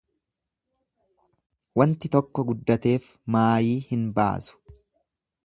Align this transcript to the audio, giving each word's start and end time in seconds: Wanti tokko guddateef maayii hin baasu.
Wanti 1.81 2.11
tokko 2.15 2.47
guddateef 2.49 3.07
maayii 3.37 3.79
hin 3.93 4.09
baasu. 4.19 4.61